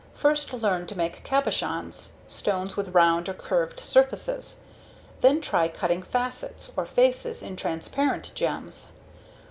First 0.15 0.51
learn 0.51 0.87
to 0.87 0.97
make 0.97 1.23
cabochons 1.23 2.13
stones 2.27 2.75
with 2.75 2.87
round 2.95 3.29
or 3.29 3.35
curved 3.35 3.79
surfaces. 3.81 4.61
Then 5.21 5.41
try 5.41 5.67
cutting 5.67 6.01
facets 6.01 6.73
(or 6.75 6.87
faces) 6.87 7.43
in 7.43 7.55
transparent 7.55 8.33
gems. 8.33 8.87